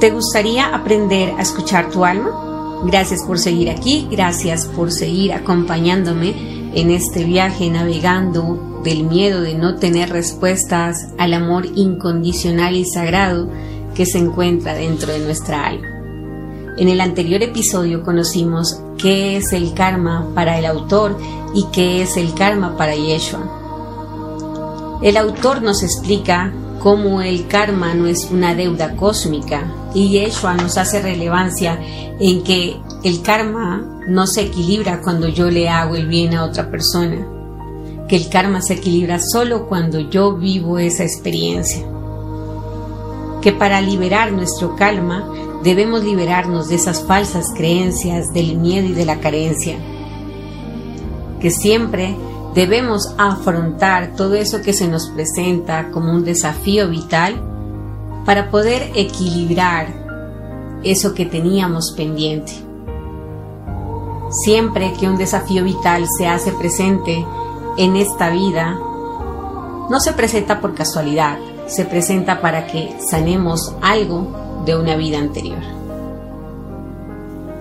¿Te 0.00 0.10
gustaría 0.10 0.74
aprender 0.74 1.30
a 1.38 1.42
escuchar 1.42 1.88
tu 1.88 2.04
alma? 2.04 2.82
Gracias 2.84 3.22
por 3.22 3.38
seguir 3.38 3.70
aquí, 3.70 4.06
gracias 4.10 4.66
por 4.66 4.92
seguir 4.92 5.32
acompañándome 5.32 6.70
en 6.74 6.90
este 6.90 7.24
viaje 7.24 7.70
navegando 7.70 8.82
del 8.84 9.04
miedo 9.04 9.40
de 9.40 9.54
no 9.54 9.76
tener 9.76 10.10
respuestas 10.10 11.08
al 11.16 11.32
amor 11.32 11.64
incondicional 11.74 12.76
y 12.76 12.84
sagrado 12.84 13.48
que 13.94 14.04
se 14.04 14.18
encuentra 14.18 14.74
dentro 14.74 15.14
de 15.14 15.20
nuestra 15.20 15.66
alma. 15.66 15.88
En 16.76 16.88
el 16.88 17.00
anterior 17.00 17.42
episodio 17.42 18.02
conocimos 18.02 18.78
qué 18.98 19.38
es 19.38 19.54
el 19.54 19.72
karma 19.72 20.28
para 20.34 20.58
el 20.58 20.66
autor 20.66 21.16
y 21.54 21.64
qué 21.72 22.02
es 22.02 22.18
el 22.18 22.34
karma 22.34 22.76
para 22.76 22.94
Yeshua. 22.94 24.98
El 25.02 25.16
autor 25.16 25.62
nos 25.62 25.82
explica 25.82 26.52
cómo 26.80 27.22
el 27.22 27.46
karma 27.46 27.94
no 27.94 28.06
es 28.06 28.28
una 28.30 28.54
deuda 28.54 28.96
cósmica. 28.96 29.72
Y 29.94 30.10
Yeshua 30.10 30.54
nos 30.54 30.76
hace 30.76 31.00
relevancia 31.00 31.80
en 32.20 32.42
que 32.42 32.76
el 33.02 33.22
karma 33.22 34.02
no 34.08 34.26
se 34.26 34.42
equilibra 34.42 35.00
cuando 35.00 35.28
yo 35.28 35.50
le 35.50 35.68
hago 35.68 35.96
el 35.96 36.06
bien 36.06 36.34
a 36.34 36.44
otra 36.44 36.70
persona, 36.70 37.26
que 38.08 38.16
el 38.16 38.28
karma 38.28 38.62
se 38.62 38.74
equilibra 38.74 39.18
solo 39.20 39.66
cuando 39.68 40.00
yo 40.00 40.36
vivo 40.36 40.78
esa 40.78 41.04
experiencia, 41.04 41.84
que 43.42 43.52
para 43.52 43.80
liberar 43.80 44.32
nuestro 44.32 44.76
karma 44.76 45.28
debemos 45.64 46.04
liberarnos 46.04 46.68
de 46.68 46.76
esas 46.76 47.02
falsas 47.02 47.46
creencias 47.54 48.32
del 48.32 48.58
miedo 48.58 48.88
y 48.88 48.92
de 48.92 49.04
la 49.04 49.18
carencia, 49.18 49.76
que 51.40 51.50
siempre 51.50 52.16
debemos 52.56 53.14
afrontar 53.18 54.14
todo 54.16 54.34
eso 54.34 54.62
que 54.62 54.72
se 54.72 54.88
nos 54.88 55.10
presenta 55.10 55.90
como 55.90 56.10
un 56.10 56.24
desafío 56.24 56.88
vital 56.88 57.38
para 58.24 58.50
poder 58.50 58.92
equilibrar 58.94 59.88
eso 60.82 61.12
que 61.12 61.26
teníamos 61.26 61.92
pendiente. 61.94 62.52
Siempre 64.30 64.94
que 64.98 65.06
un 65.06 65.18
desafío 65.18 65.64
vital 65.64 66.06
se 66.18 66.26
hace 66.26 66.50
presente 66.52 67.26
en 67.76 67.94
esta 67.94 68.30
vida, 68.30 68.74
no 69.90 70.00
se 70.00 70.14
presenta 70.14 70.62
por 70.62 70.74
casualidad, 70.74 71.38
se 71.66 71.84
presenta 71.84 72.40
para 72.40 72.66
que 72.66 72.96
sanemos 73.10 73.74
algo 73.82 74.62
de 74.64 74.78
una 74.78 74.96
vida 74.96 75.18
anterior. 75.18 75.62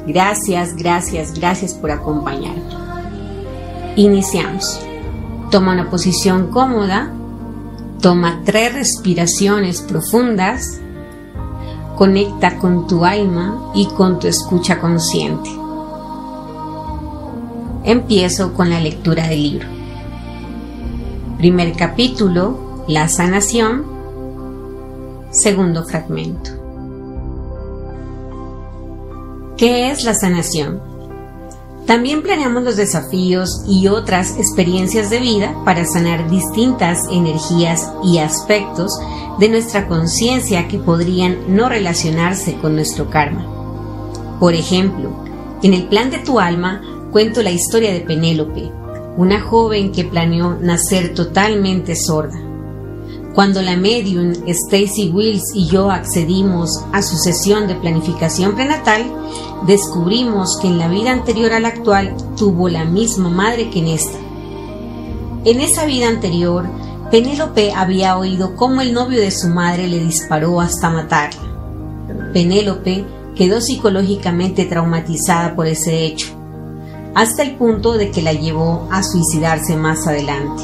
Gracias, 0.07 0.73
gracias, 0.77 1.33
gracias 1.33 1.73
por 1.73 1.91
acompañarme. 1.91 2.84
Iniciamos. 3.95 4.79
Toma 5.51 5.71
una 5.71 5.89
posición 5.89 6.47
cómoda. 6.47 7.13
Toma 8.01 8.41
tres 8.43 8.73
respiraciones 8.73 9.81
profundas. 9.81 10.81
Conecta 11.95 12.57
con 12.57 12.87
tu 12.87 13.05
alma 13.05 13.71
y 13.73 13.85
con 13.87 14.19
tu 14.19 14.27
escucha 14.27 14.79
consciente. 14.79 15.49
Empiezo 17.85 18.53
con 18.53 18.69
la 18.69 18.81
lectura 18.81 19.27
del 19.27 19.43
libro. 19.43 19.67
Primer 21.37 21.73
capítulo, 21.73 22.83
la 22.89 23.07
sanación. 23.07 23.85
Segundo 25.31 25.85
fragmento. 25.85 26.51
¿Qué 29.55 29.91
es 29.91 30.03
la 30.03 30.13
sanación? 30.13 30.94
También 31.85 32.23
planeamos 32.23 32.63
los 32.63 32.77
desafíos 32.77 33.63
y 33.67 33.87
otras 33.87 34.37
experiencias 34.37 35.11
de 35.11 35.19
vida 35.19 35.55
para 35.63 35.85
sanar 35.85 36.29
distintas 36.29 36.97
energías 37.11 37.91
y 38.03 38.17
aspectos 38.17 38.91
de 39.39 39.49
nuestra 39.49 39.87
conciencia 39.87 40.67
que 40.67 40.79
podrían 40.79 41.55
no 41.55 41.69
relacionarse 41.69 42.55
con 42.55 42.75
nuestro 42.75 43.11
karma. 43.11 43.45
Por 44.39 44.55
ejemplo, 44.55 45.11
en 45.61 45.75
el 45.75 45.87
plan 45.87 46.09
de 46.09 46.19
tu 46.19 46.39
alma 46.39 46.81
cuento 47.11 47.43
la 47.43 47.51
historia 47.51 47.93
de 47.93 48.01
Penélope, 48.01 48.71
una 49.15 49.39
joven 49.39 49.91
que 49.91 50.05
planeó 50.05 50.57
nacer 50.59 51.13
totalmente 51.13 51.95
sorda. 51.95 52.44
Cuando 53.35 53.61
la 53.61 53.75
medium 53.75 54.31
Stacy 54.47 55.09
Wills 55.09 55.43
y 55.53 55.67
yo 55.67 55.91
accedimos 55.91 56.85
a 56.93 57.01
su 57.01 57.17
sesión 57.17 57.67
de 57.67 57.75
planificación 57.75 58.55
prenatal, 58.55 59.11
descubrimos 59.67 60.57
que 60.61 60.67
en 60.69 60.77
la 60.77 60.87
vida 60.87 61.11
anterior 61.11 61.51
a 61.51 61.59
la 61.59 61.67
actual 61.67 62.15
tuvo 62.37 62.69
la 62.69 62.85
misma 62.85 63.29
madre 63.29 63.69
que 63.69 63.79
en 63.79 63.87
esta. 63.89 64.17
En 65.43 65.59
esa 65.59 65.85
vida 65.85 66.07
anterior, 66.07 66.65
Penélope 67.11 67.73
había 67.73 68.17
oído 68.17 68.55
cómo 68.55 68.79
el 68.79 68.93
novio 68.93 69.19
de 69.19 69.31
su 69.31 69.49
madre 69.49 69.89
le 69.89 69.99
disparó 69.99 70.61
hasta 70.61 70.89
matarla. 70.89 71.41
Penélope 72.31 73.05
quedó 73.35 73.59
psicológicamente 73.59 74.63
traumatizada 74.63 75.57
por 75.57 75.67
ese 75.67 76.05
hecho, 76.05 76.27
hasta 77.13 77.43
el 77.43 77.57
punto 77.57 77.97
de 77.97 78.11
que 78.11 78.21
la 78.21 78.31
llevó 78.31 78.87
a 78.91 79.03
suicidarse 79.03 79.75
más 79.75 80.07
adelante. 80.07 80.63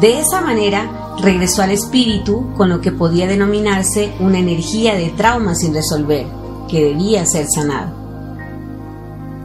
De 0.00 0.18
esa 0.18 0.40
manera, 0.40 0.97
regresó 1.22 1.62
al 1.62 1.70
espíritu 1.70 2.52
con 2.56 2.68
lo 2.68 2.80
que 2.80 2.92
podía 2.92 3.26
denominarse 3.26 4.12
una 4.20 4.38
energía 4.38 4.94
de 4.94 5.10
trauma 5.10 5.54
sin 5.54 5.74
resolver, 5.74 6.26
que 6.68 6.84
debía 6.84 7.26
ser 7.26 7.46
sanado. 7.48 7.96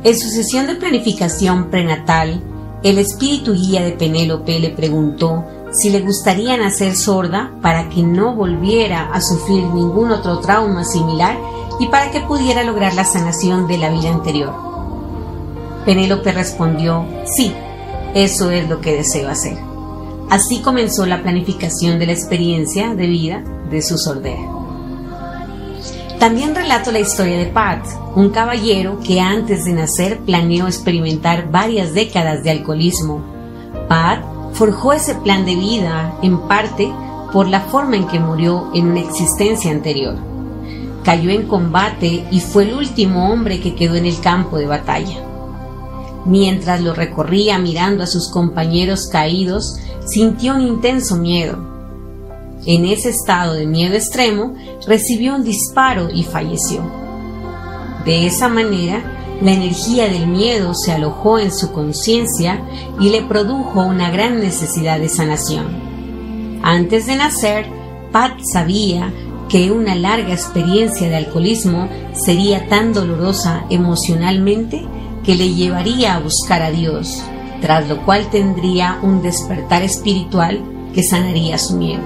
En 0.03 0.17
su 0.17 0.29
sesión 0.29 0.67
de 0.67 0.75
planificación 0.75 1.69
prenatal, 1.69 2.43
el 2.83 2.97
espíritu 2.97 3.53
guía 3.53 3.83
de 3.83 3.93
Penélope 3.93 4.59
le 4.59 4.69
preguntó 4.69 5.45
si 5.71 5.89
le 5.89 6.01
gustaría 6.01 6.57
nacer 6.57 6.95
sorda 6.95 7.51
para 7.61 7.89
que 7.89 8.03
no 8.03 8.35
volviera 8.35 9.11
a 9.11 9.21
sufrir 9.21 9.63
ningún 9.63 10.11
otro 10.11 10.39
trauma 10.39 10.83
similar 10.83 11.37
y 11.79 11.87
para 11.87 12.11
que 12.11 12.19
pudiera 12.21 12.63
lograr 12.63 12.93
la 12.93 13.05
sanación 13.05 13.67
de 13.67 13.77
la 13.77 13.89
vida 13.89 14.09
anterior. 14.11 14.53
Penélope 15.85 16.31
respondió, 16.31 17.05
sí, 17.25 17.53
eso 18.13 18.51
es 18.51 18.69
lo 18.69 18.79
que 18.81 18.93
deseo 18.93 19.29
hacer. 19.29 19.72
Así 20.33 20.61
comenzó 20.61 21.05
la 21.05 21.21
planificación 21.21 21.99
de 21.99 22.07
la 22.07 22.13
experiencia 22.13 22.95
de 22.95 23.05
vida 23.05 23.43
de 23.69 23.83
su 23.83 23.99
sordera. 23.99 24.41
También 26.17 26.55
relato 26.55 26.91
la 26.91 27.01
historia 27.01 27.37
de 27.37 27.45
Pat, 27.45 27.85
un 28.15 28.31
caballero 28.31 28.97
que 29.05 29.21
antes 29.21 29.63
de 29.63 29.73
nacer 29.73 30.21
planeó 30.25 30.65
experimentar 30.65 31.51
varias 31.51 31.93
décadas 31.93 32.43
de 32.43 32.49
alcoholismo. 32.49 33.21
Pat 33.87 34.23
forjó 34.53 34.93
ese 34.93 35.13
plan 35.13 35.45
de 35.45 35.55
vida 35.55 36.17
en 36.23 36.39
parte 36.47 36.91
por 37.31 37.47
la 37.47 37.61
forma 37.61 37.97
en 37.97 38.07
que 38.07 38.19
murió 38.19 38.71
en 38.73 38.87
una 38.87 39.01
existencia 39.01 39.69
anterior. 39.69 40.15
Cayó 41.03 41.29
en 41.29 41.43
combate 41.47 42.25
y 42.31 42.39
fue 42.39 42.63
el 42.63 42.73
último 42.73 43.31
hombre 43.31 43.59
que 43.59 43.75
quedó 43.75 43.93
en 43.97 44.07
el 44.07 44.19
campo 44.19 44.57
de 44.57 44.65
batalla. 44.65 45.32
Mientras 46.25 46.81
lo 46.81 46.93
recorría 46.93 47.57
mirando 47.59 48.03
a 48.03 48.07
sus 48.07 48.29
compañeros 48.29 49.07
caídos, 49.11 49.77
sintió 50.05 50.55
un 50.55 50.61
intenso 50.61 51.17
miedo. 51.17 51.57
En 52.65 52.85
ese 52.85 53.09
estado 53.09 53.53
de 53.53 53.67
miedo 53.67 53.95
extremo, 53.95 54.55
recibió 54.87 55.35
un 55.35 55.43
disparo 55.43 56.09
y 56.09 56.23
falleció. 56.23 56.81
De 58.05 58.25
esa 58.25 58.47
manera, 58.47 59.03
la 59.41 59.51
energía 59.51 60.07
del 60.07 60.27
miedo 60.27 60.73
se 60.73 60.93
alojó 60.93 61.39
en 61.39 61.51
su 61.51 61.71
conciencia 61.73 62.63
y 62.99 63.09
le 63.09 63.23
produjo 63.23 63.81
una 63.81 64.09
gran 64.09 64.39
necesidad 64.39 64.99
de 64.99 65.09
sanación. 65.09 66.61
Antes 66.63 67.05
de 67.07 67.17
nacer, 67.17 67.65
Pat 68.13 68.39
sabía 68.53 69.11
que 69.49 69.71
una 69.71 69.95
larga 69.95 70.33
experiencia 70.33 71.09
de 71.09 71.17
alcoholismo 71.17 71.89
sería 72.13 72.69
tan 72.69 72.93
dolorosa 72.93 73.65
emocionalmente 73.69 74.85
que 75.23 75.35
le 75.35 75.53
llevaría 75.53 76.15
a 76.15 76.19
buscar 76.19 76.61
a 76.61 76.71
Dios, 76.71 77.23
tras 77.61 77.87
lo 77.87 78.05
cual 78.05 78.29
tendría 78.29 78.99
un 79.01 79.21
despertar 79.21 79.83
espiritual 79.83 80.61
que 80.93 81.03
sanaría 81.03 81.57
su 81.57 81.77
miedo. 81.77 82.03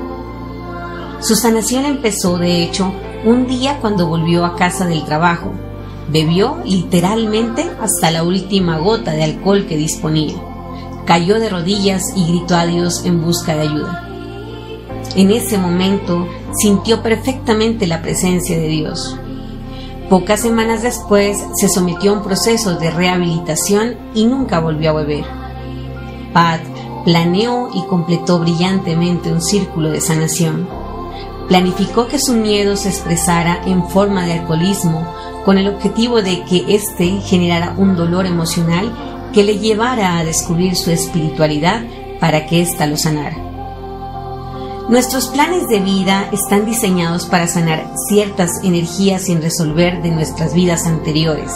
Su 1.20 1.36
sanación 1.36 1.86
empezó, 1.86 2.38
de 2.38 2.64
hecho, 2.64 2.94
un 3.26 3.48
día 3.48 3.80
cuando 3.82 4.08
volvió 4.08 4.46
a 4.46 4.56
casa 4.56 4.86
del 4.86 5.04
trabajo. 5.04 5.52
Bebió 6.10 6.62
literalmente 6.64 7.70
hasta 7.82 8.12
la 8.12 8.24
última 8.24 8.78
gota 8.78 9.12
de 9.12 9.24
alcohol 9.24 9.66
que 9.68 9.76
disponía. 9.76 10.36
Cayó 11.06 11.40
de 11.40 11.50
rodillas 11.50 12.04
y 12.16 12.28
gritó 12.28 12.56
a 12.56 12.66
Dios 12.66 13.04
en 13.06 13.24
busca 13.24 13.56
de 13.56 13.62
ayuda. 13.62 14.08
En 15.16 15.32
ese 15.32 15.58
momento 15.58 16.28
sintió 16.56 17.02
perfectamente 17.02 17.88
la 17.88 18.02
presencia 18.02 18.58
de 18.58 18.68
Dios. 18.68 19.18
Pocas 20.10 20.42
semanas 20.42 20.84
después 20.84 21.38
se 21.60 21.68
sometió 21.68 22.12
a 22.12 22.14
un 22.14 22.24
proceso 22.24 22.76
de 22.76 22.92
rehabilitación 22.92 23.98
y 24.14 24.26
nunca 24.26 24.62
volvió 24.62 24.92
a 24.92 24.94
beber. 24.94 25.26
Pat 26.32 26.62
planeó 27.04 27.70
y 27.74 27.82
completó 27.88 28.40
brillantemente 28.40 29.32
un 29.32 29.42
círculo 29.42 29.90
de 29.90 30.00
sanación. 30.00 30.66
Planificó 31.50 32.08
que 32.08 32.20
su 32.20 32.34
miedo 32.34 32.78
se 32.78 32.88
expresara 32.88 33.62
en 33.66 33.90
forma 33.90 34.26
de 34.26 34.34
alcoholismo 34.34 35.06
con 35.44 35.58
el 35.58 35.68
objetivo 35.68 36.22
de 36.22 36.44
que 36.44 36.64
éste 36.74 37.20
generara 37.22 37.76
un 37.78 37.98
dolor 37.98 38.26
emocional 38.26 38.94
que 39.34 39.44
le 39.44 39.60
llevara 39.60 40.18
a 40.18 40.24
descubrir 40.24 40.78
su 40.78 40.90
espiritualidad 40.90 41.82
para 42.22 42.46
que 42.46 42.62
ésta 42.62 42.88
lo 42.88 42.96
sanara. 42.96 43.47
Nuestros 44.90 45.28
planes 45.28 45.68
de 45.68 45.82
vida 45.82 46.30
están 46.32 46.66
diseñados 46.66 47.26
para 47.26 47.48
sanar 47.48 47.92
ciertas 48.08 48.64
energías 48.64 49.24
sin 49.24 49.42
resolver 49.42 50.02
de 50.02 50.12
nuestras 50.12 50.54
vidas 50.54 50.88
anteriores. 50.88 51.52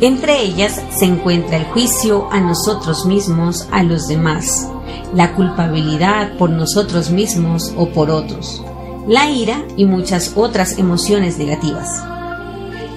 Entre 0.00 0.42
ellas 0.42 0.80
se 0.98 1.04
encuentra 1.04 1.58
el 1.58 1.66
juicio 1.66 2.28
a 2.32 2.40
nosotros 2.40 3.04
mismos, 3.04 3.68
a 3.72 3.82
los 3.82 4.08
demás, 4.08 4.70
la 5.12 5.34
culpabilidad 5.34 6.32
por 6.38 6.48
nosotros 6.48 7.10
mismos 7.10 7.74
o 7.76 7.90
por 7.90 8.08
otros, 8.08 8.64
la 9.06 9.28
ira 9.28 9.62
y 9.76 9.84
muchas 9.84 10.32
otras 10.34 10.78
emociones 10.78 11.36
negativas. 11.36 12.02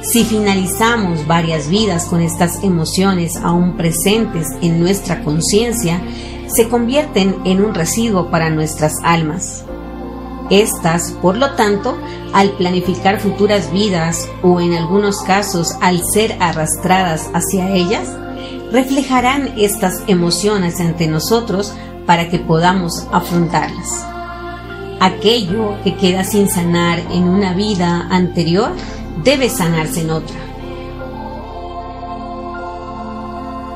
Si 0.02 0.24
finalizamos 0.24 1.28
varias 1.28 1.68
vidas 1.68 2.06
con 2.06 2.22
estas 2.22 2.64
emociones 2.64 3.36
aún 3.36 3.76
presentes 3.76 4.48
en 4.62 4.80
nuestra 4.80 5.22
conciencia, 5.22 6.02
se 6.54 6.68
convierten 6.68 7.38
en 7.46 7.64
un 7.64 7.74
residuo 7.74 8.30
para 8.30 8.50
nuestras 8.50 8.94
almas. 9.04 9.64
Estas, 10.50 11.12
por 11.22 11.38
lo 11.38 11.52
tanto, 11.52 11.98
al 12.34 12.52
planificar 12.52 13.20
futuras 13.20 13.72
vidas 13.72 14.28
o 14.42 14.60
en 14.60 14.74
algunos 14.74 15.22
casos 15.22 15.76
al 15.82 16.02
ser 16.14 16.38
arrastradas 16.40 17.30
hacia 17.34 17.70
ellas, 17.70 18.10
reflejarán 18.72 19.54
estas 19.58 20.04
emociones 20.08 20.80
ante 20.80 21.08
nosotros 21.08 21.74
para 22.06 22.30
que 22.30 22.40
podamos 22.40 23.08
afrontarlas. 23.12 24.06
Aquello 25.00 25.76
que 25.84 25.96
queda 25.96 26.24
sin 26.24 26.50
sanar 26.50 27.00
en 27.12 27.24
una 27.30 27.54
vida 27.54 28.08
anterior 28.10 28.72
debe 29.24 29.50
sanarse 29.50 30.02
en 30.02 30.12
otra. 30.12 30.49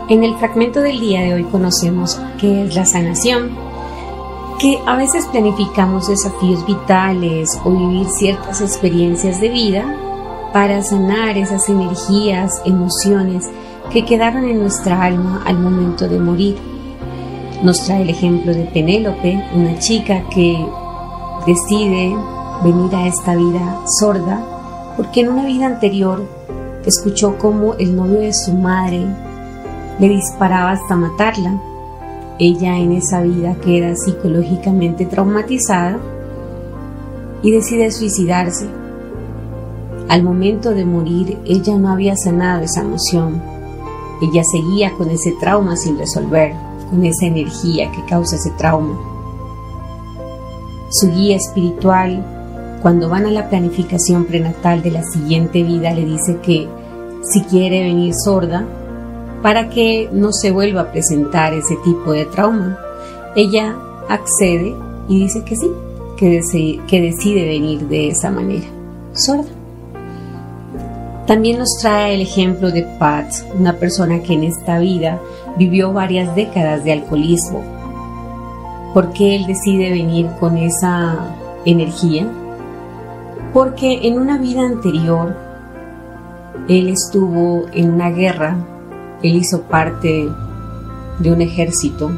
En 0.09 0.25
el 0.25 0.35
fragmento 0.35 0.81
del 0.81 0.99
día 0.99 1.21
de 1.21 1.33
hoy 1.33 1.43
conocemos 1.45 2.19
qué 2.37 2.65
es 2.65 2.75
la 2.75 2.85
sanación, 2.85 3.51
que 4.59 4.77
a 4.85 4.97
veces 4.97 5.25
planificamos 5.27 6.09
desafíos 6.09 6.65
vitales 6.65 7.57
o 7.63 7.71
vivir 7.71 8.07
ciertas 8.09 8.59
experiencias 8.59 9.39
de 9.39 9.47
vida 9.47 9.85
para 10.51 10.83
sanar 10.83 11.37
esas 11.37 11.69
energías, 11.69 12.61
emociones 12.65 13.49
que 13.91 14.03
quedaron 14.03 14.43
en 14.43 14.59
nuestra 14.59 15.01
alma 15.01 15.41
al 15.45 15.57
momento 15.57 16.09
de 16.09 16.19
morir. 16.19 16.57
Nos 17.63 17.85
trae 17.85 18.01
el 18.01 18.09
ejemplo 18.09 18.53
de 18.53 18.65
Penélope, 18.65 19.41
una 19.55 19.79
chica 19.79 20.27
que 20.29 20.67
decide 21.47 22.13
venir 22.61 22.93
a 22.93 23.07
esta 23.07 23.35
vida 23.37 23.79
sorda 23.99 24.43
porque 24.97 25.21
en 25.21 25.29
una 25.29 25.45
vida 25.45 25.65
anterior 25.65 26.27
escuchó 26.85 27.37
cómo 27.37 27.75
el 27.75 27.95
novio 27.95 28.19
de 28.19 28.33
su 28.33 28.51
madre 28.53 29.07
le 29.99 30.09
disparaba 30.09 30.71
hasta 30.71 30.95
matarla. 30.95 31.59
Ella 32.39 32.77
en 32.77 32.93
esa 32.93 33.21
vida 33.21 33.55
queda 33.55 33.95
psicológicamente 33.95 35.05
traumatizada 35.05 35.99
y 37.41 37.51
decide 37.51 37.91
suicidarse. 37.91 38.67
Al 40.09 40.23
momento 40.23 40.71
de 40.71 40.85
morir, 40.85 41.37
ella 41.45 41.77
no 41.77 41.89
había 41.89 42.15
sanado 42.15 42.63
esa 42.63 42.81
emoción. 42.81 43.41
Ella 44.21 44.43
seguía 44.43 44.91
con 44.97 45.09
ese 45.09 45.33
trauma 45.39 45.75
sin 45.75 45.97
resolver, 45.97 46.53
con 46.89 47.05
esa 47.05 47.25
energía 47.25 47.91
que 47.91 48.05
causa 48.05 48.35
ese 48.35 48.51
trauma. 48.51 48.97
Su 50.89 51.11
guía 51.11 51.35
espiritual, 51.35 52.23
cuando 52.81 53.09
van 53.09 53.25
a 53.25 53.31
la 53.31 53.49
planificación 53.49 54.25
prenatal 54.25 54.81
de 54.83 54.91
la 54.91 55.03
siguiente 55.03 55.63
vida, 55.63 55.91
le 55.91 56.05
dice 56.05 56.37
que 56.41 56.67
si 57.23 57.41
quiere 57.43 57.83
venir 57.83 58.13
sorda, 58.13 58.65
para 59.43 59.69
que 59.69 60.09
no 60.13 60.31
se 60.31 60.51
vuelva 60.51 60.81
a 60.81 60.91
presentar 60.91 61.53
ese 61.53 61.75
tipo 61.83 62.13
de 62.13 62.25
trauma. 62.25 62.79
Ella 63.35 63.75
accede 64.09 64.73
y 65.09 65.19
dice 65.19 65.43
que 65.43 65.57
sí, 66.41 66.79
que, 66.87 67.01
decide 67.01 67.45
venir 67.45 67.81
de 67.89 68.07
esa 68.07 68.31
manera, 68.31 68.65
sorda. 69.11 69.51
También 71.27 71.59
nos 71.59 71.77
trae 71.81 72.15
el 72.15 72.21
ejemplo 72.21 72.71
de 72.71 72.83
Pat, 72.83 73.27
una 73.59 73.73
persona 73.73 74.23
que 74.23 74.33
en 74.33 74.45
esta 74.45 74.79
vida 74.79 75.19
vivió 75.57 75.91
varias 75.91 76.33
décadas 76.35 76.85
de 76.85 76.93
alcoholismo. 76.93 77.61
¿Por 78.93 79.11
qué 79.11 79.35
él 79.35 79.45
decide 79.45 79.89
venir 79.89 80.27
con 80.39 80.57
esa 80.57 81.17
energía? 81.65 82.27
Porque 83.53 84.07
en 84.07 84.19
una 84.19 84.37
vida 84.37 84.61
anterior 84.61 85.35
él 86.69 86.87
estuvo 86.87 87.65
en 87.73 87.93
una 87.93 88.09
guerra 88.09 88.55
él 89.23 89.37
hizo 89.37 89.61
parte 89.61 90.29
de 91.19 91.31
un 91.31 91.41
ejército 91.41 92.11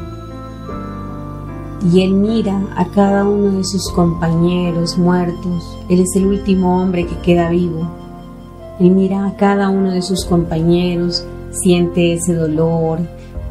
y 1.92 2.02
él 2.02 2.14
mira 2.14 2.60
a 2.76 2.86
cada 2.86 3.24
uno 3.24 3.58
de 3.58 3.64
sus 3.64 3.90
compañeros 3.92 4.98
muertos. 4.98 5.78
Él 5.88 6.00
es 6.00 6.16
el 6.16 6.26
último 6.26 6.80
hombre 6.80 7.06
que 7.06 7.16
queda 7.18 7.50
vivo. 7.50 7.88
Él 8.80 8.90
mira 8.90 9.26
a 9.26 9.36
cada 9.36 9.68
uno 9.68 9.92
de 9.92 10.02
sus 10.02 10.24
compañeros, 10.24 11.24
siente 11.50 12.14
ese 12.14 12.34
dolor, 12.34 12.98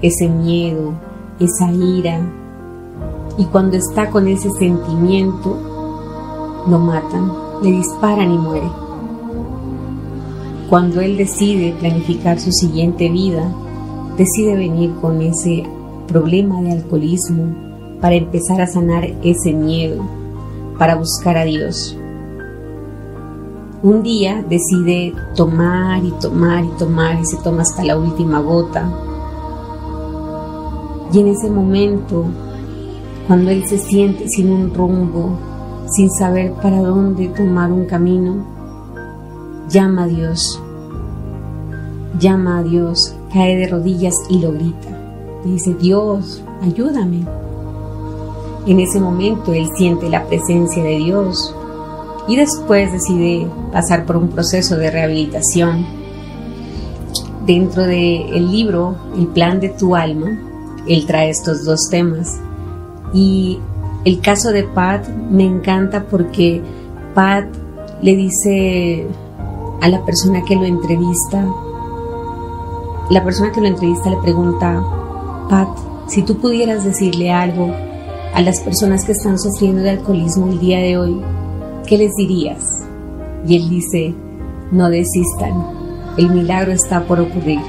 ese 0.01 0.27
miedo, 0.27 0.93
esa 1.39 1.71
ira. 1.71 2.19
Y 3.37 3.45
cuando 3.45 3.77
está 3.77 4.09
con 4.09 4.27
ese 4.27 4.49
sentimiento, 4.51 5.57
lo 6.67 6.79
matan, 6.79 7.31
le 7.63 7.71
disparan 7.71 8.31
y 8.31 8.37
muere. 8.37 8.84
Cuando 10.69 10.99
él 11.01 11.15
decide 11.15 11.75
planificar 11.79 12.39
su 12.39 12.51
siguiente 12.51 13.07
vida, 13.09 13.51
decide 14.17 14.55
venir 14.55 14.95
con 14.99 15.21
ese 15.21 15.63
problema 16.07 16.59
de 16.61 16.71
alcoholismo 16.71 17.53
para 18.01 18.15
empezar 18.15 18.59
a 18.61 18.67
sanar 18.67 19.05
ese 19.23 19.53
miedo, 19.53 20.03
para 20.79 20.95
buscar 20.95 21.37
a 21.37 21.45
Dios. 21.45 21.95
Un 23.83 24.01
día 24.01 24.43
decide 24.49 25.13
tomar 25.35 26.03
y 26.03 26.11
tomar 26.19 26.63
y 26.63 26.69
tomar 26.79 27.19
y 27.19 27.25
se 27.25 27.37
toma 27.37 27.61
hasta 27.61 27.83
la 27.83 27.99
última 27.99 28.39
gota. 28.39 28.91
Y 31.13 31.19
en 31.19 31.27
ese 31.27 31.51
momento, 31.51 32.25
cuando 33.27 33.51
él 33.51 33.67
se 33.67 33.77
siente 33.77 34.27
sin 34.29 34.51
un 34.51 34.73
rumbo, 34.73 35.37
sin 35.95 36.09
saber 36.09 36.53
para 36.53 36.81
dónde 36.81 37.27
tomar 37.27 37.71
un 37.71 37.85
camino, 37.85 38.54
llama 39.69 40.03
a 40.03 40.07
Dios, 40.07 40.61
llama 42.19 42.59
a 42.59 42.63
Dios, 42.63 43.15
cae 43.33 43.57
de 43.57 43.67
rodillas 43.67 44.15
y 44.29 44.39
lo 44.39 44.51
grita. 44.51 44.89
Dice, 45.43 45.73
Dios, 45.75 46.43
ayúdame. 46.61 47.25
En 48.65 48.79
ese 48.79 48.99
momento 48.99 49.53
él 49.53 49.67
siente 49.77 50.09
la 50.09 50.25
presencia 50.25 50.83
de 50.83 50.97
Dios 50.97 51.53
y 52.27 52.35
después 52.35 52.91
decide 52.91 53.47
pasar 53.71 54.05
por 54.05 54.17
un 54.17 54.29
proceso 54.29 54.75
de 54.75 54.89
rehabilitación. 54.89 55.85
Dentro 57.45 57.83
del 57.83 58.51
libro 58.51 58.95
El 59.15 59.27
plan 59.27 59.59
de 59.59 59.69
tu 59.69 59.95
alma, 59.95 60.39
él 60.87 61.05
trae 61.05 61.29
estos 61.29 61.63
dos 61.63 61.89
temas. 61.91 62.39
Y 63.13 63.59
el 64.03 64.19
caso 64.19 64.49
de 64.49 64.63
Pat 64.63 65.07
me 65.07 65.43
encanta 65.43 66.05
porque 66.05 66.61
Pat 67.13 67.45
le 68.01 68.15
dice 68.15 69.07
a 69.81 69.87
la 69.87 70.03
persona 70.05 70.43
que 70.43 70.55
lo 70.55 70.65
entrevista, 70.65 71.45
la 73.09 73.23
persona 73.23 73.51
que 73.51 73.61
lo 73.61 73.67
entrevista 73.67 74.09
le 74.09 74.17
pregunta, 74.17 74.83
Pat, 75.49 75.69
si 76.07 76.23
tú 76.23 76.37
pudieras 76.37 76.83
decirle 76.83 77.31
algo 77.31 77.71
a 78.33 78.41
las 78.41 78.61
personas 78.61 79.05
que 79.05 79.11
están 79.11 79.39
sufriendo 79.39 79.81
de 79.81 79.91
alcoholismo 79.91 80.47
el 80.47 80.59
día 80.59 80.79
de 80.79 80.97
hoy, 80.97 81.21
¿qué 81.87 81.97
les 81.97 82.13
dirías? 82.15 82.63
Y 83.47 83.57
él 83.57 83.69
dice, 83.69 84.13
no 84.71 84.89
desistan, 84.89 85.53
el 86.17 86.29
milagro 86.29 86.71
está 86.71 87.05
por 87.05 87.19
ocurrir. 87.19 87.59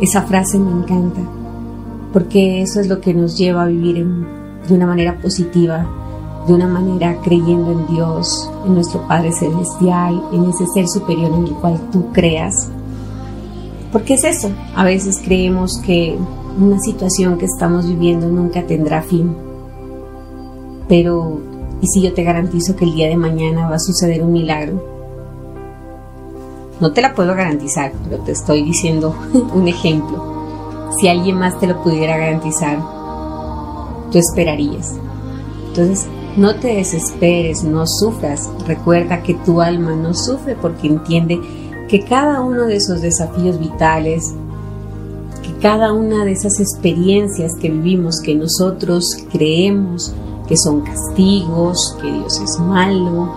Esa 0.00 0.22
frase 0.22 0.58
me 0.58 0.70
encanta, 0.70 1.20
porque 2.12 2.62
eso 2.62 2.80
es 2.80 2.88
lo 2.88 3.00
que 3.00 3.14
nos 3.14 3.38
lleva 3.38 3.62
a 3.62 3.66
vivir 3.66 4.04
de 4.68 4.74
una 4.74 4.86
manera 4.86 5.18
positiva, 5.20 5.86
de 6.48 6.54
una 6.54 6.66
manera 6.66 7.20
creyendo 7.22 7.72
en 7.72 7.86
Dios, 7.88 8.50
en 8.64 8.74
nuestro 8.74 9.06
Padre 9.06 9.30
Celestial, 9.32 10.22
en 10.32 10.44
ese 10.46 10.66
ser 10.72 10.88
superior 10.88 11.30
en 11.30 11.46
el 11.46 11.52
cual 11.52 11.78
tú 11.92 12.10
creas. 12.12 12.70
Porque 13.92 14.14
es 14.14 14.24
eso, 14.24 14.50
a 14.74 14.82
veces 14.82 15.20
creemos 15.22 15.78
que 15.84 16.18
una 16.58 16.80
situación 16.80 17.36
que 17.36 17.44
estamos 17.44 17.86
viviendo 17.86 18.28
nunca 18.28 18.66
tendrá 18.66 19.02
fin. 19.02 19.36
Pero, 20.88 21.38
¿y 21.82 21.86
si 21.86 22.00
yo 22.00 22.14
te 22.14 22.24
garantizo 22.24 22.74
que 22.74 22.86
el 22.86 22.94
día 22.94 23.08
de 23.08 23.16
mañana 23.16 23.68
va 23.68 23.76
a 23.76 23.80
suceder 23.80 24.22
un 24.22 24.32
milagro? 24.32 24.82
No 26.80 26.92
te 26.92 27.02
la 27.02 27.14
puedo 27.14 27.34
garantizar, 27.34 27.92
pero 28.04 28.22
te 28.22 28.32
estoy 28.32 28.62
diciendo 28.62 29.14
un 29.54 29.68
ejemplo. 29.68 30.38
Si 30.98 31.08
alguien 31.08 31.38
más 31.38 31.60
te 31.60 31.66
lo 31.66 31.82
pudiera 31.82 32.16
garantizar, 32.16 32.78
tú 34.10 34.18
esperarías. 34.18 34.94
Entonces, 35.68 36.08
no 36.38 36.54
te 36.54 36.76
desesperes, 36.76 37.64
no 37.64 37.84
sufras. 37.86 38.48
Recuerda 38.66 39.22
que 39.22 39.34
tu 39.34 39.60
alma 39.60 39.96
no 39.96 40.14
sufre 40.14 40.54
porque 40.54 40.86
entiende 40.86 41.40
que 41.88 42.04
cada 42.04 42.40
uno 42.42 42.66
de 42.66 42.76
esos 42.76 43.02
desafíos 43.02 43.58
vitales, 43.58 44.32
que 45.42 45.52
cada 45.60 45.92
una 45.92 46.24
de 46.24 46.32
esas 46.32 46.60
experiencias 46.60 47.56
que 47.60 47.70
vivimos, 47.70 48.20
que 48.20 48.36
nosotros 48.36 49.04
creemos 49.32 50.14
que 50.46 50.56
son 50.56 50.82
castigos, 50.82 51.96
que 52.00 52.10
Dios 52.10 52.40
es 52.40 52.58
malo, 52.58 53.34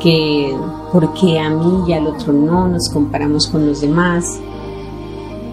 que 0.00 0.54
porque 0.92 1.40
a 1.40 1.50
mí 1.50 1.84
y 1.88 1.92
al 1.92 2.06
otro 2.06 2.32
no 2.32 2.68
nos 2.68 2.88
comparamos 2.88 3.48
con 3.48 3.66
los 3.66 3.80
demás. 3.80 4.38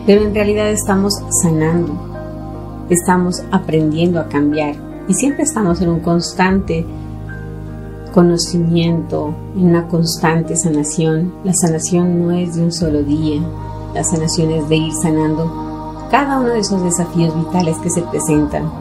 Pero 0.05 0.21
en 0.23 0.35
realidad 0.35 0.69
estamos 0.69 1.13
sanando, 1.41 1.93
estamos 2.89 3.41
aprendiendo 3.51 4.19
a 4.19 4.27
cambiar 4.27 4.90
y 5.11 5.13
siempre 5.13 5.43
estamos 5.43 5.81
en 5.81 5.89
un 5.89 5.99
constante 5.99 6.85
conocimiento, 8.13 9.35
en 9.57 9.65
una 9.65 9.85
constante 9.89 10.55
sanación. 10.55 11.33
La 11.43 11.51
sanación 11.53 12.21
no 12.21 12.31
es 12.31 12.55
de 12.55 12.63
un 12.63 12.71
solo 12.71 13.03
día, 13.03 13.41
la 13.93 14.05
sanación 14.05 14.51
es 14.51 14.69
de 14.69 14.77
ir 14.77 14.93
sanando 15.01 16.07
cada 16.09 16.39
uno 16.39 16.53
de 16.53 16.59
esos 16.59 16.81
desafíos 16.81 17.35
vitales 17.35 17.75
que 17.79 17.89
se 17.89 18.03
presentan. 18.03 18.71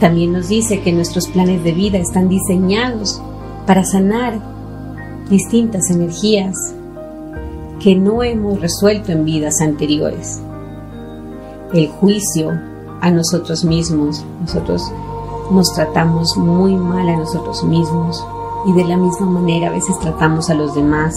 También 0.00 0.32
nos 0.32 0.48
dice 0.48 0.80
que 0.80 0.94
nuestros 0.94 1.28
planes 1.28 1.62
de 1.62 1.72
vida 1.72 1.98
están 1.98 2.30
diseñados 2.30 3.20
para 3.66 3.84
sanar 3.84 4.40
distintas 5.28 5.90
energías 5.90 6.56
que 7.80 7.96
no 7.96 8.22
hemos 8.22 8.62
resuelto 8.62 9.12
en 9.12 9.26
vidas 9.26 9.60
anteriores. 9.60 10.40
El 11.74 11.88
juicio 11.88 12.73
a 13.04 13.10
nosotros 13.10 13.66
mismos, 13.66 14.24
nosotros 14.40 14.90
nos 15.50 15.74
tratamos 15.74 16.38
muy 16.38 16.74
mal 16.74 17.06
a 17.10 17.18
nosotros 17.18 17.62
mismos 17.62 18.26
y 18.66 18.72
de 18.72 18.84
la 18.86 18.96
misma 18.96 19.26
manera 19.26 19.68
a 19.68 19.72
veces 19.72 19.98
tratamos 20.00 20.48
a 20.48 20.54
los 20.54 20.74
demás. 20.74 21.14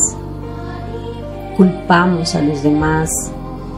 Culpamos 1.55 2.35
a 2.35 2.41
los 2.41 2.61
demás, 2.61 3.09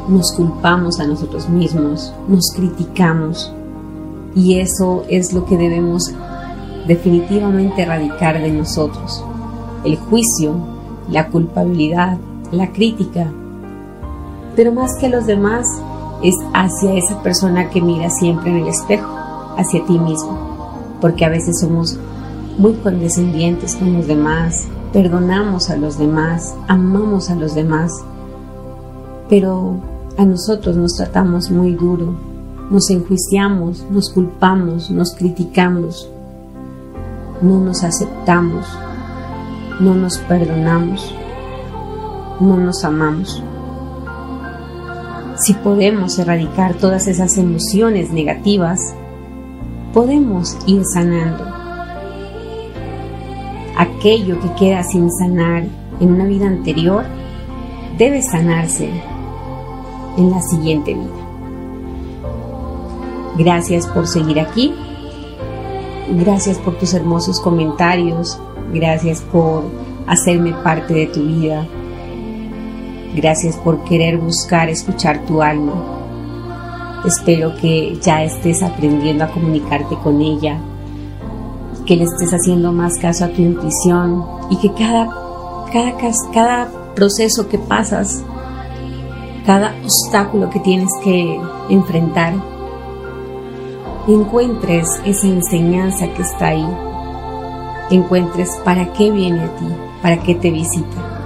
nos 0.07 0.33
culpamos 0.33 0.99
a 0.99 1.05
nosotros 1.05 1.47
mismos, 1.49 2.11
nos 2.27 2.51
criticamos 2.55 3.53
y 4.33 4.59
eso 4.59 5.03
es 5.07 5.31
lo 5.31 5.45
que 5.45 5.55
debemos 5.55 6.11
definitivamente 6.87 7.83
erradicar 7.83 8.41
de 8.41 8.51
nosotros. 8.51 9.23
El 9.83 9.97
juicio, 9.97 10.55
la 11.11 11.27
culpabilidad, 11.27 12.17
la 12.51 12.71
crítica. 12.71 13.31
Pero 14.55 14.71
más 14.71 14.97
que 14.99 15.09
los 15.09 15.27
demás 15.27 15.67
es 16.23 16.35
hacia 16.53 16.93
esa 16.95 17.21
persona 17.23 17.69
que 17.69 17.81
mira 17.81 18.09
siempre 18.09 18.49
en 18.51 18.57
el 18.57 18.67
espejo 18.67 19.07
hacia 19.57 19.85
ti 19.85 19.97
mismo, 19.97 20.37
porque 21.01 21.25
a 21.25 21.29
veces 21.29 21.59
somos 21.59 21.97
muy 22.57 22.73
condescendientes 22.73 23.75
con 23.75 23.93
los 23.93 24.07
demás, 24.07 24.67
perdonamos 24.91 25.69
a 25.69 25.77
los 25.77 25.97
demás, 25.97 26.55
amamos 26.67 27.29
a 27.29 27.35
los 27.35 27.55
demás, 27.55 27.91
pero 29.29 29.75
a 30.17 30.25
nosotros 30.25 30.75
nos 30.75 30.95
tratamos 30.95 31.51
muy 31.51 31.73
duro, 31.73 32.13
nos 32.69 32.89
enjuiciamos, 32.89 33.85
nos 33.89 34.09
culpamos, 34.09 34.91
nos 34.91 35.15
criticamos, 35.15 36.09
no 37.41 37.59
nos 37.59 37.83
aceptamos, 37.83 38.67
no 39.79 39.95
nos 39.95 40.17
perdonamos, 40.17 41.13
no 42.39 42.57
nos 42.57 42.83
amamos. 42.83 43.41
Si 45.39 45.53
podemos 45.53 46.19
erradicar 46.19 46.73
todas 46.73 47.07
esas 47.07 47.37
emociones 47.37 48.11
negativas, 48.11 48.93
podemos 49.93 50.57
ir 50.67 50.83
sanando. 50.93 51.45
Aquello 53.77 54.37
que 54.41 54.53
queda 54.55 54.83
sin 54.83 55.09
sanar 55.09 55.63
en 56.01 56.13
una 56.13 56.25
vida 56.25 56.45
anterior 56.45 57.05
debe 57.97 58.21
sanarse 58.21 58.89
en 60.17 60.29
la 60.29 60.41
siguiente 60.41 60.93
vida. 60.93 61.07
Gracias 63.37 63.87
por 63.87 64.07
seguir 64.07 64.41
aquí. 64.41 64.73
Gracias 66.17 66.57
por 66.57 66.77
tus 66.77 66.93
hermosos 66.93 67.39
comentarios. 67.39 68.37
Gracias 68.73 69.21
por 69.21 69.63
hacerme 70.05 70.51
parte 70.63 70.93
de 70.93 71.07
tu 71.07 71.21
vida. 71.21 71.65
Gracias 73.21 73.57
por 73.57 73.83
querer 73.83 74.17
buscar 74.17 74.69
escuchar 74.69 75.25
tu 75.25 75.41
alma. 75.41 75.73
Espero 77.05 77.53
que 77.57 77.99
ya 78.01 78.23
estés 78.23 78.63
aprendiendo 78.63 79.25
a 79.25 79.27
comunicarte 79.27 79.97
con 79.97 80.21
ella, 80.21 80.57
que 81.85 81.97
le 81.97 82.05
estés 82.05 82.31
haciendo 82.31 82.71
más 82.71 82.97
caso 82.97 83.25
a 83.25 83.27
tu 83.27 83.41
intuición 83.41 84.23
y 84.49 84.55
que 84.55 84.71
cada, 84.71 85.09
cada, 85.73 85.97
cada 86.31 86.93
proceso 86.95 87.49
que 87.49 87.57
pasas, 87.57 88.23
cada 89.45 89.75
obstáculo 89.83 90.49
que 90.49 90.61
tienes 90.61 90.89
que 91.03 91.41
enfrentar, 91.69 92.35
encuentres 94.07 94.87
esa 95.03 95.27
enseñanza 95.27 96.07
que 96.13 96.21
está 96.21 96.47
ahí, 96.47 96.67
encuentres 97.91 98.49
para 98.63 98.93
qué 98.93 99.11
viene 99.11 99.41
a 99.41 99.55
ti, 99.57 99.65
para 100.01 100.23
qué 100.23 100.35
te 100.35 100.51
visita. 100.51 101.18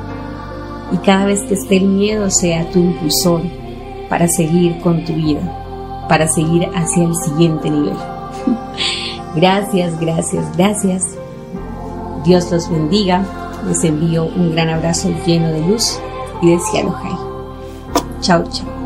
Y 0.91 0.97
cada 0.97 1.25
vez 1.25 1.41
que 1.41 1.53
esté 1.53 1.77
el 1.77 1.85
miedo 1.85 2.29
sea 2.29 2.69
tu 2.69 2.79
impulsor 2.79 3.41
para 4.09 4.27
seguir 4.27 4.79
con 4.81 5.03
tu 5.05 5.13
vida 5.13 5.59
para 6.07 6.27
seguir 6.27 6.69
hacia 6.75 7.03
el 7.03 7.15
siguiente 7.15 7.69
nivel. 7.69 7.95
gracias, 9.35 9.99
gracias, 9.99 10.45
gracias. 10.57 11.03
Dios 12.23 12.51
los 12.51 12.69
bendiga. 12.69 13.25
Les 13.67 13.83
envío 13.83 14.25
un 14.25 14.51
gran 14.51 14.69
abrazo 14.69 15.09
lleno 15.25 15.47
de 15.47 15.61
luz 15.61 15.99
y 16.41 16.51
de 16.51 16.59
cielo. 16.59 16.95
Chao, 18.21 18.43
chao. 18.51 18.82